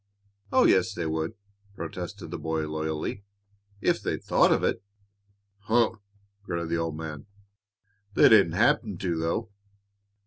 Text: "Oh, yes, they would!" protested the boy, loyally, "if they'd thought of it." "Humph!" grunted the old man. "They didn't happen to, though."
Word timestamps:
"Oh, 0.51 0.65
yes, 0.65 0.95
they 0.95 1.05
would!" 1.05 1.35
protested 1.75 2.31
the 2.31 2.39
boy, 2.39 2.67
loyally, 2.67 3.23
"if 3.81 4.01
they'd 4.01 4.23
thought 4.23 4.51
of 4.51 4.63
it." 4.63 4.81
"Humph!" 5.65 5.99
grunted 6.43 6.69
the 6.69 6.77
old 6.81 6.97
man. 6.97 7.27
"They 8.15 8.27
didn't 8.29 8.53
happen 8.53 8.97
to, 8.97 9.15
though." 9.19 9.51